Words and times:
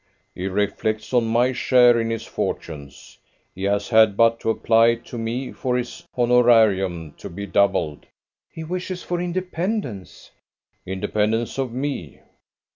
"He 0.33 0.47
reflects 0.47 1.13
on 1.13 1.27
my 1.27 1.51
share 1.51 1.99
in 1.99 2.09
his 2.09 2.25
fortunes. 2.25 3.19
He 3.53 3.65
has 3.65 3.89
had 3.89 4.17
but 4.17 4.39
to 4.39 4.49
apply 4.49 4.95
to 4.95 5.15
me 5.19 5.51
for 5.51 5.77
his 5.77 6.07
honorarium 6.17 7.13
to 7.19 7.29
be 7.29 7.45
doubled." 7.45 8.07
"He 8.49 8.63
wishes 8.63 9.03
for 9.03 9.21
independence." 9.21 10.31
"Independence 10.87 11.59
of 11.59 11.71
me!" 11.71 12.19